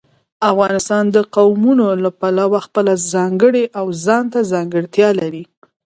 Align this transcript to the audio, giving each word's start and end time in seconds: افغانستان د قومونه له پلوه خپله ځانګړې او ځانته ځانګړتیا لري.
افغانستان 0.51 1.03
د 1.15 1.17
قومونه 1.35 1.85
له 2.03 2.09
پلوه 2.19 2.59
خپله 2.67 2.93
ځانګړې 3.13 3.63
او 3.79 3.85
ځانته 4.05 4.39
ځانګړتیا 4.51 5.09
لري. 5.19 5.43